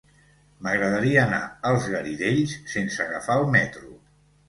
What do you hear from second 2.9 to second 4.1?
agafar el metro.